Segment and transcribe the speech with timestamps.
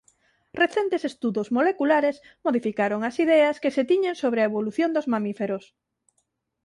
[0.61, 2.15] Recentes estudos moleculares
[2.45, 5.63] modificaron as ideas que se tiñan sobre a evolución dos mamíferos.